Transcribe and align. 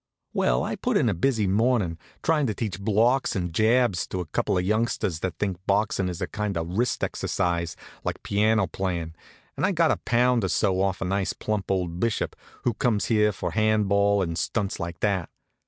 Well, 0.33 0.63
I 0.63 0.75
put 0.77 0.97
in 0.97 1.09
a 1.09 1.13
busy 1.13 1.45
mornin', 1.45 1.99
tryin' 2.23 2.47
to 2.47 2.55
teach 2.55 2.79
blocks 2.81 3.35
and 3.35 3.53
jabs 3.53 4.07
to 4.07 4.19
a 4.19 4.25
couple 4.25 4.57
of 4.57 4.65
youngsters 4.65 5.19
that 5.19 5.37
thinks 5.37 5.59
boxin' 5.67 6.09
is 6.09 6.21
a 6.21 6.25
kind 6.27 6.57
of 6.57 6.75
wrist 6.75 7.03
exercise, 7.03 7.75
like 8.03 8.23
piano 8.23 8.65
playin', 8.65 9.13
and 9.55 9.63
I'd 9.63 9.75
got 9.75 9.91
a 9.91 9.97
pound 9.97 10.43
or 10.43 10.47
so 10.49 10.81
off 10.81 11.01
a 11.01 11.05
nice 11.05 11.33
plump 11.33 11.69
old 11.69 11.99
Bishop, 11.99 12.35
who 12.63 12.73
comes 12.73 13.05
here 13.13 13.31
for 13.31 13.51
hand 13.51 13.87
ball 13.89 14.23
and 14.23 14.35
stunts 14.39 14.79
like 14.79 15.01
that. 15.01 15.29